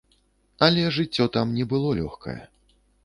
[0.67, 2.39] Але жыццё там не было лёгкае.